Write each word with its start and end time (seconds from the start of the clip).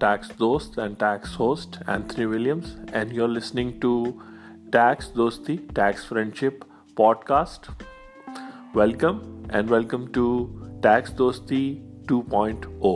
Tax 0.00 0.30
دوست 0.38 0.74
tax 0.98 1.38
host 1.38 1.76
Anthony 1.86 2.24
Williams 2.26 2.74
and 2.92 3.12
you 3.12 3.26
listening 3.26 3.70
to 3.80 3.92
tax 4.72 5.08
دوستی 5.16 5.56
tax 5.74 6.04
friendship 6.08 6.64
podcast 6.96 7.70
welcome 8.76 9.18
and 9.52 9.70
welcome 9.70 10.04
to 10.14 10.26
tax 10.82 11.16
دوستی 11.18 11.62
two 12.08 12.20
point 12.30 12.66
O 12.80 12.92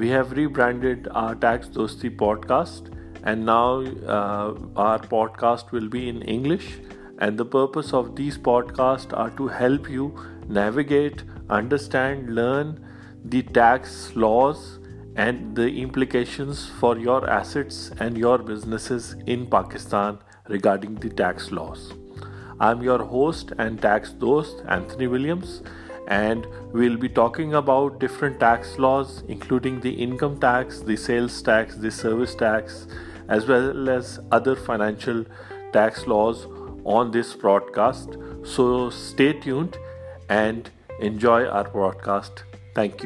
we 0.00 0.12
have 0.12 0.34
rebranded 0.56 1.08
our 1.22 1.34
tax 1.40 1.74
دوستی 1.74 2.08
podcast 2.24 2.90
and 3.22 3.44
now 3.44 3.80
our 4.88 5.06
podcast 5.38 5.72
will 5.74 5.88
be 5.96 6.08
English 6.10 6.66
and 7.18 7.38
the 7.38 7.44
purpose 7.56 7.94
of 7.94 8.16
this 8.18 8.38
podcast 8.76 9.14
are 9.24 9.28
to 9.36 9.48
help 9.60 9.90
you 9.90 10.08
navigate 10.48 11.22
understand 11.48 12.30
learn 12.38 12.74
the 13.24 13.42
tax 13.42 14.12
laws 14.14 14.78
and 15.16 15.56
the 15.56 15.68
implications 15.82 16.68
for 16.80 16.96
your 16.96 17.28
assets 17.28 17.90
and 17.98 18.16
your 18.16 18.38
businesses 18.38 19.16
in 19.26 19.44
Pakistan 19.46 20.18
regarding 20.48 20.94
the 20.96 21.08
tax 21.08 21.50
laws. 21.50 21.92
I'm 22.60 22.82
your 22.82 23.04
host 23.04 23.52
and 23.58 23.80
tax 23.80 24.12
dost, 24.12 24.62
Anthony 24.68 25.06
Williams, 25.06 25.62
and 26.08 26.46
we'll 26.72 26.96
be 26.96 27.08
talking 27.08 27.54
about 27.54 27.98
different 27.98 28.40
tax 28.40 28.78
laws, 28.78 29.22
including 29.28 29.80
the 29.80 29.90
income 29.90 30.38
tax, 30.38 30.80
the 30.80 30.96
sales 30.96 31.42
tax, 31.42 31.76
the 31.76 31.90
service 31.90 32.34
tax, 32.34 32.86
as 33.28 33.46
well 33.46 33.88
as 33.88 34.18
other 34.30 34.56
financial 34.56 35.24
tax 35.72 36.06
laws 36.06 36.46
on 36.84 37.10
this 37.10 37.34
broadcast. 37.34 38.16
So 38.44 38.90
stay 38.90 39.32
tuned 39.34 39.76
and 40.28 40.70
enjoy 41.00 41.46
our 41.46 41.68
broadcast 41.68 42.32
first 42.74 43.04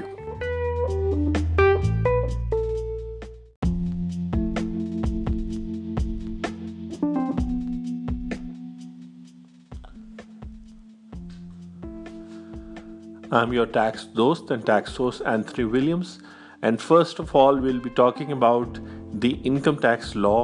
of 17.21 17.35
all 17.37 17.59
we'll 17.59 17.79
be 17.83 17.89
talking 17.97 18.31
about 18.33 18.79
the 19.23 19.33
income 19.45 19.75
tax 19.83 20.15
law 20.17 20.37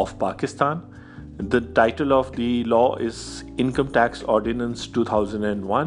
of 0.00 0.18
Pakistan 0.18 0.76
the 1.52 1.58
title 1.74 2.12
of 2.12 2.36
the 2.36 2.62
law 2.66 2.84
is 3.06 3.22
income 3.58 3.86
tax 3.92 4.22
ordinance 4.34 4.88
two 4.92 5.04
thousand 5.04 5.44
and 5.44 5.64
one 5.68 5.86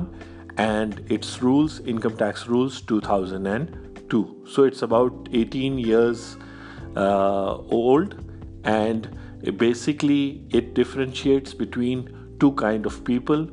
and 0.58 1.06
its 1.10 1.42
rules, 1.42 1.80
income 1.82 2.18
tax 2.18 2.48
rules 2.48 2.82
2002. 2.82 4.46
So 4.50 4.64
it's 4.64 4.82
about 4.82 5.30
18 5.32 5.78
years 5.78 6.36
uh, 6.96 7.56
old, 7.56 8.16
and 8.64 9.10
basically 9.58 10.46
it 10.50 10.74
differentiates 10.74 11.54
between 11.54 12.36
two 12.40 12.52
kind 12.54 12.86
of 12.86 13.04
people 13.06 13.48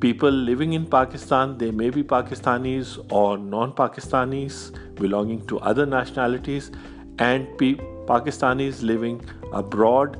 living 0.00 0.72
in 0.72 0.86
Pakistan. 0.86 1.56
They 1.58 1.70
may 1.70 1.90
be 1.90 2.02
Pakistanis 2.02 3.04
or 3.12 3.38
non-Pakistanis 3.38 4.96
belonging 4.96 5.46
to 5.46 5.60
other 5.60 5.86
nationalities, 5.86 6.72
and 7.20 7.46
Pakistanis 8.08 8.82
living 8.82 9.24
abroad, 9.52 10.18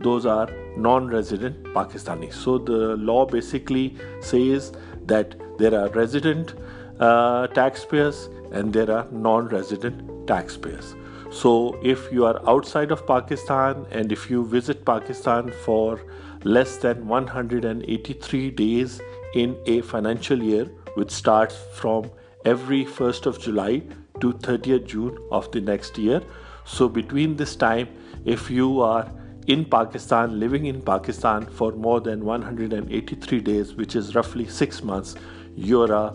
those 0.00 0.24
are 0.24 0.48
non-resident 0.76 1.62
Pakistanis. 1.74 2.32
So 2.32 2.58
the 2.58 2.96
law 2.96 3.26
basically 3.26 3.98
says 4.20 4.72
that 5.06 5.34
there 5.58 5.74
are 5.74 5.88
resident 5.90 6.54
uh, 7.00 7.46
taxpayers 7.48 8.28
and 8.50 8.72
there 8.72 8.90
are 8.90 9.06
non-resident 9.10 10.26
taxpayers. 10.26 10.94
So 11.30 11.78
if 11.82 12.12
you 12.12 12.26
are 12.26 12.40
outside 12.48 12.90
of 12.90 13.06
Pakistan 13.06 13.86
and 13.90 14.12
if 14.12 14.28
you 14.30 14.46
visit 14.46 14.84
Pakistan 14.84 15.52
for 15.64 16.00
less 16.44 16.76
than 16.76 17.06
183 17.06 18.50
days 18.50 19.00
in 19.34 19.56
a 19.66 19.80
financial 19.80 20.42
year, 20.42 20.70
which 20.94 21.10
starts 21.10 21.56
from 21.74 22.10
every 22.44 22.84
1st 22.84 23.26
of 23.26 23.40
July 23.40 23.82
to 24.20 24.32
30th 24.32 24.86
June 24.86 25.16
of 25.30 25.50
the 25.52 25.60
next 25.60 25.96
year. 25.96 26.20
So 26.66 26.88
between 26.88 27.36
this 27.36 27.56
time, 27.56 27.88
if 28.24 28.50
you 28.50 28.80
are 28.82 29.08
in 29.46 29.64
Pakistan, 29.64 30.38
living 30.38 30.66
in 30.66 30.80
Pakistan 30.80 31.46
for 31.46 31.72
more 31.72 32.00
than 32.00 32.24
183 32.24 33.40
days, 33.40 33.74
which 33.74 33.96
is 33.96 34.14
roughly 34.14 34.46
6 34.46 34.82
months, 34.82 35.14
you're 35.56 35.92
a 35.92 36.14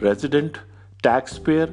resident 0.00 0.58
taxpayer, 1.02 1.68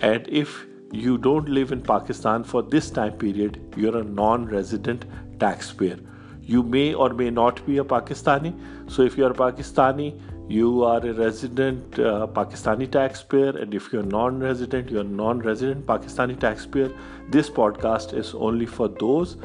and 0.00 0.26
if 0.28 0.64
you 0.92 1.18
don't 1.18 1.48
live 1.48 1.70
in 1.72 1.82
Pakistan 1.82 2.42
for 2.42 2.62
this 2.62 2.90
time 2.90 3.12
period, 3.12 3.60
you're 3.76 3.98
a 3.98 4.04
non-resident 4.04 5.04
taxpayer. 5.38 5.98
You 6.40 6.62
may 6.62 6.94
or 6.94 7.12
may 7.12 7.28
not 7.28 7.64
be 7.66 7.76
a 7.76 7.84
Pakistani. 7.84 8.58
So 8.90 9.02
if 9.02 9.18
you're 9.18 9.32
a 9.32 9.34
Pakistani, 9.34 10.18
you 10.48 10.82
are 10.82 11.00
a 11.06 11.12
resident 11.12 11.98
uh, 11.98 12.26
Pakistani 12.26 12.90
taxpayer, 12.90 13.50
and 13.50 13.74
if 13.74 13.92
you're 13.92 14.02
non-resident, 14.02 14.90
you're 14.90 15.02
a 15.02 15.14
non-resident 15.22 15.84
Pakistani 15.84 16.40
taxpayer. 16.40 16.90
This 17.28 17.50
podcast 17.50 18.14
is 18.18 18.32
only 18.32 18.64
for 18.64 18.88
those 18.88 19.36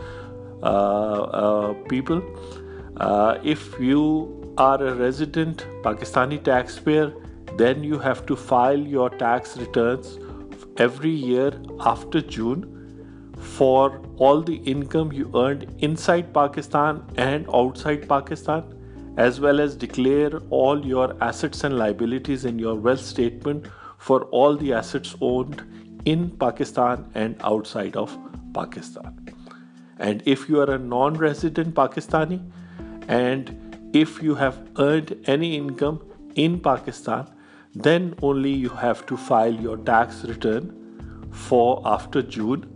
uh, 0.63 1.23
uh, 1.43 1.73
people. 1.89 2.21
Uh, 2.95 3.37
if 3.43 3.77
you 3.81 4.55
are 4.57 4.81
a 4.81 4.93
resident 4.95 5.65
Pakistani 5.83 6.41
taxpayer, 6.41 7.11
then 7.57 7.83
you 7.83 7.99
have 7.99 8.25
to 8.25 8.33
file 8.33 8.85
your 8.95 9.09
tax 9.09 9.57
returns 9.57 10.17
every 10.77 11.09
year 11.09 11.51
after 11.81 12.21
June 12.21 13.33
for 13.57 14.01
all 14.15 14.39
the 14.41 14.55
income 14.75 15.11
you 15.11 15.29
earned 15.35 15.65
inside 15.79 16.33
Pakistan 16.33 17.03
and 17.17 17.45
outside 17.53 18.07
Pakistan, 18.07 18.63
as 19.17 19.41
well 19.41 19.59
as 19.59 19.75
declare 19.75 20.37
all 20.61 20.85
your 20.93 21.09
assets 21.19 21.65
and 21.65 21.77
liabilities 21.77 22.45
in 22.45 22.57
your 22.57 22.75
wealth 22.75 23.03
statement 23.03 23.67
for 23.97 24.21
all 24.39 24.55
the 24.55 24.71
assets 24.71 25.17
owned 25.19 25.99
in 26.05 26.29
Pakistan 26.45 27.05
and 27.15 27.35
outside 27.41 27.97
of 27.97 28.17
Pakistan. 28.53 29.19
And 30.03 30.23
if 30.25 30.49
you 30.49 30.59
are 30.61 30.69
a 30.69 30.77
non-resident 30.77 31.75
Pakistani, 31.75 32.39
and 33.07 33.95
if 34.01 34.21
you 34.21 34.35
have 34.35 34.59
earned 34.77 35.11
any 35.33 35.55
income 35.55 36.01
in 36.35 36.59
Pakistan, 36.65 37.29
then 37.87 38.13
only 38.21 38.51
you 38.63 38.71
have 38.83 39.05
to 39.11 39.17
file 39.25 39.61
your 39.67 39.77
tax 39.91 40.25
return 40.31 40.67
for 41.31 41.67
after 41.93 42.21
June 42.21 42.67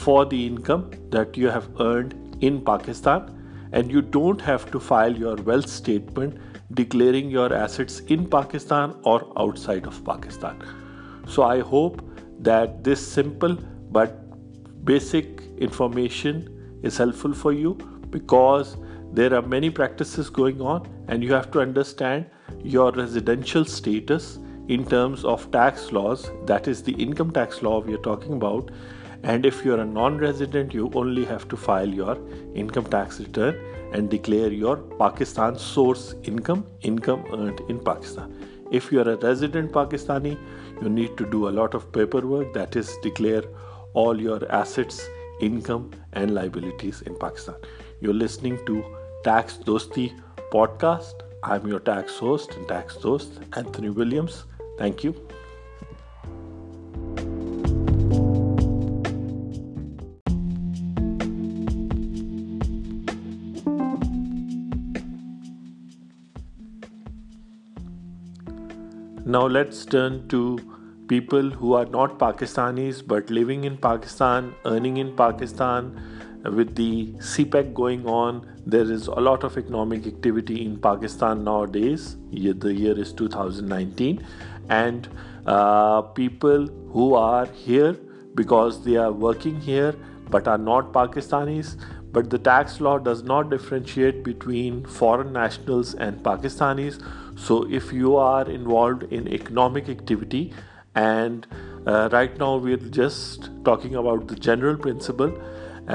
for 0.00 0.24
the 0.26 0.40
income 0.50 0.90
that 1.14 1.38
you 1.42 1.48
have 1.48 1.70
earned 1.80 2.14
in 2.42 2.60
Pakistan, 2.64 3.32
and 3.72 3.90
you 3.90 4.02
don't 4.18 4.46
have 4.48 4.70
to 4.76 4.84
file 4.90 5.18
your 5.24 5.34
wealth 5.48 5.74
statement 5.78 6.44
declaring 6.74 7.30
your 7.30 7.48
assets 7.60 7.98
in 8.18 8.28
Pakistan 8.36 8.94
or 9.14 9.16
outside 9.46 9.86
of 9.94 10.02
Pakistan. 10.10 10.62
So 11.26 11.42
I 11.44 11.60
hope 11.72 12.04
that 12.48 12.84
this 12.84 13.08
simple 13.08 13.58
but 13.98 14.22
basic 14.92 15.42
information 15.70 16.46
is 16.82 16.96
helpful 16.96 17.34
for 17.34 17.52
you, 17.52 17.74
because 18.10 18.76
there 19.12 19.34
are 19.34 19.42
many 19.42 19.70
practices 19.70 20.28
going 20.30 20.60
on 20.60 20.86
and 21.08 21.22
you 21.22 21.32
have 21.32 21.50
to 21.50 21.60
understand 21.60 22.26
your 22.62 22.90
residential 22.92 23.64
status 23.64 24.38
in 24.68 24.84
terms 24.84 25.24
of 25.24 25.50
tax 25.50 25.92
laws, 25.92 26.30
that 26.44 26.68
is 26.68 26.82
the 26.82 26.92
income 26.92 27.30
tax 27.30 27.62
law 27.62 27.80
we 27.80 27.94
are 27.94 28.04
talking 28.08 28.34
about. 28.34 28.70
And 29.22 29.46
if 29.46 29.64
you 29.64 29.74
are 29.74 29.80
a 29.80 29.86
non-resident, 29.86 30.74
you 30.74 30.90
only 30.94 31.24
have 31.24 31.48
to 31.48 31.56
file 31.56 31.88
your 31.88 32.18
income 32.54 32.84
tax 32.84 33.18
return 33.18 33.58
and 33.92 34.10
declare 34.10 34.52
your 34.52 34.76
Pakistan 34.76 35.58
source 35.58 36.14
income 36.22 36.62
earned 36.84 37.60
in 37.68 37.80
Pakistan. 37.80 38.32
If 38.70 38.92
you 38.92 39.00
are 39.00 39.10
a 39.14 39.16
resident 39.16 39.72
Pakistani, 39.72 40.36
you 40.82 40.90
need 40.90 41.16
to 41.16 41.24
do 41.24 41.48
a 41.48 41.52
lot 41.60 41.74
of 41.74 41.90
paperwork, 41.90 42.52
that 42.52 42.76
is 42.76 42.94
declare 43.02 43.42
all 43.94 44.20
your 44.28 44.50
assets 44.52 45.06
income 45.46 45.86
and 46.16 46.30
liability 46.30 46.90
now 69.30 69.48
later on 69.48 70.16
people 71.08 71.50
who 71.58 71.72
are 71.72 71.86
not 71.96 72.18
Pakistanis 72.18 73.02
but 73.14 73.30
living 73.30 73.64
in 73.64 73.76
Pakistan, 73.76 74.54
earning 74.64 74.96
in 74.98 75.16
Pakistan. 75.24 75.90
With 76.56 76.76
the 76.76 77.14
CPEC 77.28 77.72
going 77.74 78.06
on, 78.08 78.34
there 78.64 78.90
is 78.96 79.08
a 79.08 79.20
lot 79.28 79.42
of 79.42 79.56
economic 79.58 80.06
activity 80.06 80.58
in 80.64 80.76
Pakistan 80.76 81.42
nowadays. 81.44 82.04
The 82.66 82.74
year 82.74 82.98
is 83.06 83.12
2019, 83.12 84.26
and 84.68 85.08
uh, 85.46 86.02
people 86.20 86.68
who 86.92 87.14
are 87.14 87.46
here 87.46 87.94
because 88.34 88.84
they 88.84 88.94
are 88.96 89.10
working 89.10 89.60
here 89.60 89.96
but 90.30 90.46
are 90.46 90.58
not 90.58 90.92
Pakistanis. 90.92 91.76
But 92.12 92.30
the 92.30 92.38
tax 92.38 92.80
law 92.80 92.98
does 92.98 93.22
not 93.22 93.50
differentiate 93.50 94.22
between 94.22 94.84
foreign 94.84 95.32
nationals 95.32 95.94
and 95.94 96.22
Pakistanis. 96.22 97.02
So 97.38 97.64
if 97.78 97.92
you 97.92 98.16
are 98.16 98.48
involved 98.48 99.12
in 99.12 99.32
economic 99.40 99.88
activity 99.88 100.52
and 101.02 101.46
uh, 101.50 102.08
right 102.12 102.36
now 102.38 102.56
we 102.56 102.72
are 102.72 102.88
just 103.02 103.50
talking 103.64 103.94
about 103.94 104.26
the 104.26 104.36
general 104.50 104.76
principle. 104.76 105.32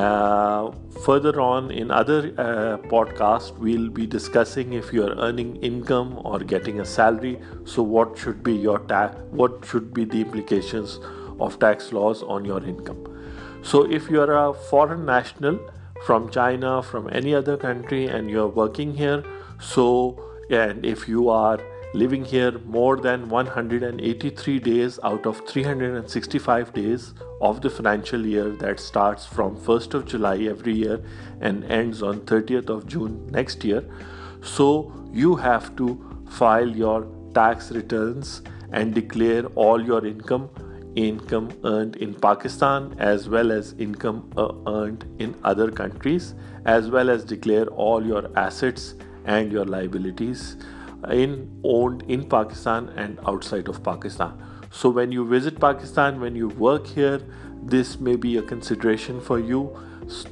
Uh, 0.02 0.72
further 1.06 1.40
on 1.40 1.70
in 1.72 1.92
other 1.92 2.20
uh, 2.20 2.78
podcasts, 2.94 3.56
we'll 3.58 3.90
be 3.90 4.08
discussing 4.08 4.74
if 4.74 4.92
you 4.92 5.04
are 5.08 5.16
earning 5.26 5.58
income 5.58 6.20
or 6.24 6.40
getting 6.40 6.80
a 6.80 6.86
salary. 6.86 7.38
So 7.66 7.84
what 7.84 8.18
should 8.18 8.42
be 8.44 8.56
your 8.56 8.80
what 9.44 9.70
should 9.72 9.94
be 9.94 10.06
the 10.06 10.22
implications 10.22 11.00
of 11.40 11.60
tax 11.60 11.92
laws 11.92 12.24
on 12.24 12.46
your 12.46 12.64
income. 12.64 13.06
So 13.62 13.86
if 14.00 14.10
you 14.10 14.22
are 14.22 14.34
a 14.40 14.54
foreign 14.72 15.06
national 15.06 15.60
from 16.08 16.30
China, 16.30 16.82
from 16.82 17.10
any 17.22 17.36
other 17.36 17.58
country, 17.58 18.04
and 18.18 18.30
you 18.30 18.42
are 18.42 18.54
working 18.64 18.96
here, 18.96 19.24
and 20.54 20.86
if 20.86 21.08
you 21.16 21.30
are 21.40 21.60
living 21.94 22.26
here 22.26 22.58
more 22.78 22.96
than 22.98 23.30
183 23.30 24.60
days 24.60 25.00
out 25.04 25.28
of 25.28 25.48
365 25.48 26.74
days 26.74 27.14
of 27.40 27.62
the 27.62 27.70
financial 27.70 28.26
year 28.26 28.50
that 28.50 28.80
starts 28.80 29.28
from 29.28 29.56
1st 29.56 29.94
of 29.94 30.08
July 30.08 30.38
every 30.50 30.74
year 30.74 31.04
and 31.40 31.64
ends 31.66 32.02
on 32.02 32.22
30th 32.22 32.70
of 32.70 32.88
June 32.88 33.28
next 33.28 33.64
year. 33.64 33.84
So 34.42 34.92
you 35.12 35.36
have 35.36 35.76
to 35.76 36.26
file 36.32 36.68
your 36.68 37.06
tax 37.36 37.72
returns 37.72 38.42
and 38.72 38.96
declare 38.96 39.46
all 39.54 39.80
your 39.80 40.04
income 40.06 40.50
earned 41.64 41.96
in 41.98 42.16
Pakistan 42.16 42.96
as 42.98 43.30
well 43.30 43.52
as 43.52 43.74
income 43.74 44.32
uh, 44.36 44.54
earned 44.66 45.06
in 45.20 45.36
other 45.44 45.72
countries, 45.72 46.34
as 46.66 46.90
well 46.90 47.12
as 47.12 47.24
declare 47.24 47.66
all 47.68 48.04
your 48.04 48.32
assets 48.36 48.96
and 49.26 49.52
your 49.52 49.66
liabilities 49.66 50.56
owned 51.08 52.04
in 52.04 52.24
Pakistan 52.24 52.90
and 52.96 53.20
outside 53.28 53.68
of 53.68 53.84
Pakistan. 53.84 54.42
So 54.72 54.90
when 54.90 55.12
you 55.12 55.28
visit 55.28 55.60
Pakistan, 55.60 56.20
when 56.20 56.36
you 56.36 56.48
work 56.50 56.88
here, 56.88 57.22
this 57.64 58.00
may 58.00 58.16
be 58.16 58.38
a 58.38 58.42
consideration 58.42 59.22
for 59.22 59.40
you 59.40 59.76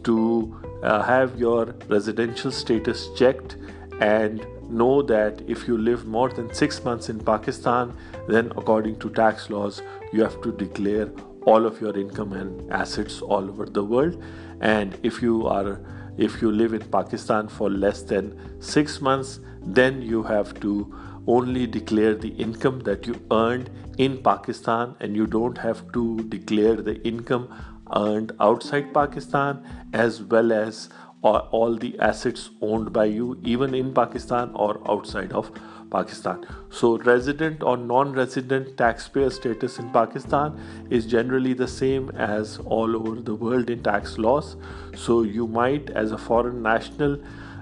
to 0.04 0.82
uh, 0.84 1.04
have 1.04 1.38
your 1.40 1.76
residential 1.88 2.52
status 2.52 3.10
checked, 3.16 3.56
and 4.00 4.46
know 4.68 5.02
that 5.04 5.42
if 5.48 5.68
you 5.68 5.78
live 5.78 6.06
more 6.06 6.30
than 6.30 6.54
6 6.54 6.84
months 6.84 7.10
in 7.10 7.20
Pakistan, 7.20 7.94
then 8.28 8.52
according 8.58 8.98
to 9.00 9.10
tax 9.10 9.50
laws, 9.50 9.84
you 10.12 10.24
have 10.24 10.42
to 10.42 10.52
declare 10.52 11.10
all 11.44 11.66
of 11.66 11.80
your 11.82 11.96
income 11.98 12.34
and 12.34 12.72
assets 12.72 13.22
all 13.22 13.48
over 13.50 13.66
the 13.66 13.84
world. 13.84 14.22
And 14.64 14.98
if 15.04 15.22
you 15.22 15.46
are 15.48 15.82
if 16.18 16.42
you 16.42 16.52
live 16.52 16.74
in 16.74 16.82
Pakistan 16.82 17.48
for 17.48 17.70
less 17.70 18.02
than 18.02 18.38
6 18.60 19.02
months, 19.02 19.40
then 19.62 20.02
you 20.02 20.24
have 20.24 20.60
to 20.60 20.94
only 21.26 21.66
declare 21.66 22.16
the 22.16 22.30
income 22.30 22.82
that 22.82 23.08
you 23.08 23.16
earned 23.32 23.70
in 23.98 24.18
Pakistan, 24.18 24.96
and 25.00 25.16
you 25.16 25.26
don't 25.26 25.58
have 25.58 25.92
to 25.94 26.20
declare 26.28 26.76
the 26.76 27.02
income 27.08 27.48
earned 27.96 28.34
outside 28.40 28.94
Pakistan, 28.94 29.64
as 29.94 30.22
well 30.22 30.52
as 30.52 30.90
all 31.22 31.76
the 31.76 31.98
assets 32.00 32.50
owned 32.62 32.92
by 32.92 33.06
you, 33.06 33.40
even 33.44 33.74
in 33.74 33.94
Pakistan 33.94 34.52
or 34.54 34.80
outside 34.90 35.32
of 35.32 35.62
Pakistan. 35.92 36.46
So 36.72 36.98
resident 36.98 37.64
or 37.64 37.78
non-resident 37.78 38.78
taxpayer 38.78 39.30
status 39.30 39.78
in 39.78 39.90
Pakistan 39.98 40.58
is 40.90 41.06
generally 41.06 41.54
the 41.54 41.68
same 41.68 42.10
as 42.12 42.58
all 42.66 42.96
over 43.00 43.16
the 43.20 43.36
world 43.36 43.70
in 43.70 43.84
tax 43.84 44.18
laws. 44.18 44.56
So 44.96 45.24
you 45.24 45.48
might, 45.48 45.90
as 45.90 46.12
a 46.12 46.18
foreign 46.18 46.62
national, 46.62 47.18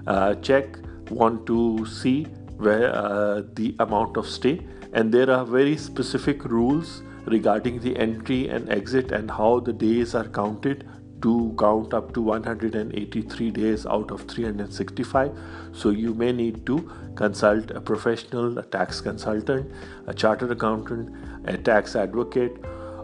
uh, 0.06 0.34
check 0.36 0.78
want 1.10 1.44
to 1.46 1.86
see 1.86 2.24
where 2.24 2.94
uh, 2.94 3.42
the 3.54 3.74
amount 3.80 4.16
of 4.16 4.26
stay, 4.26 4.60
and 4.92 5.12
there 5.12 5.30
are 5.30 5.44
very 5.44 5.76
specific 5.76 6.44
rules 6.44 7.02
regarding 7.26 7.80
the 7.80 7.94
entry 7.96 8.48
and 8.48 8.70
exit 8.70 9.12
and 9.12 9.30
how 9.30 9.60
the 9.60 9.72
days 9.72 10.14
are 10.14 10.28
counted 10.40 10.86
to 11.22 11.54
count 11.58 11.92
up 11.92 12.12
to 12.14 12.22
183 12.22 13.50
days 13.50 13.84
out 13.84 14.10
of 14.10 14.22
365. 14.28 15.38
So 15.72 15.90
you 15.90 16.14
may 16.14 16.32
need 16.32 16.64
to 16.66 16.90
consult 17.14 17.70
a 17.70 17.80
professional, 17.80 18.58
a 18.58 18.62
tax 18.62 19.00
consultant, 19.00 19.70
a 20.06 20.14
chartered 20.14 20.50
accountant, 20.50 21.48
a 21.48 21.56
tax 21.56 21.96
advocate, 21.96 22.56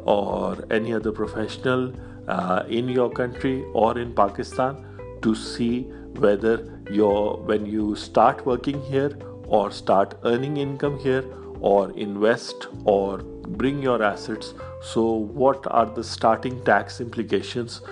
or 0.04 0.64
any 0.70 0.94
other 0.94 1.12
professional 1.12 1.92
uh, 2.28 2.64
in 2.68 2.88
your 2.88 3.10
country 3.10 3.64
or 3.72 3.98
in 3.98 4.14
Pakistan 4.14 4.84
to 5.22 5.34
see 5.34 5.82
whether 6.26 6.72
when 6.86 7.66
you 7.66 7.96
start 7.96 8.46
working 8.46 8.80
here 8.82 9.18
or 9.46 9.70
start 9.70 10.14
earning 10.24 10.56
income 10.56 10.98
here 10.98 11.24
or 11.60 11.90
invest 11.98 12.68
or 12.84 13.18
bring 13.18 13.82
your 13.82 14.02
assets, 14.02 14.54
so 14.82 15.02
what 15.02 15.66
are 15.68 15.86
the 15.90 16.02
starting 16.02 16.62
tax 16.64 17.00
implications 17.00 17.86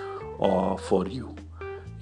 for 0.89 1.07
you 1.11 1.27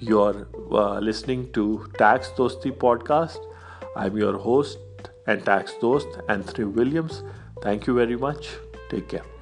you 0.08 0.20
are 0.22 1.00
listening 1.02 1.44
to 1.54 1.66
tax 1.98 2.36
Dosti 2.38 2.70
podcast 3.06 3.86
I 3.96 4.10
am 4.10 4.18
your 4.18 4.34
host 4.44 5.08
and 5.28 5.44
tax 5.46 5.80
Dost 5.82 6.18
Anthony 6.28 6.66
Williams 6.80 7.22
thank 7.62 7.88
you 7.88 7.94
very 7.94 8.16
much 8.22 8.48
take 8.90 9.08
care 9.10 9.33